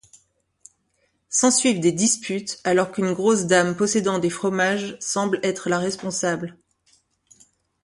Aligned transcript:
S'ensuivent 1.29 1.79
des 1.79 1.91
disputes 1.91 2.59
alors 2.63 2.91
qu'une 2.91 3.13
grosse 3.13 3.45
dame 3.45 3.77
possédant 3.77 4.17
des 4.17 4.31
fromages 4.31 4.97
semble 4.99 5.39
être 5.43 5.69
la 5.69 5.77
responsable. 5.77 6.57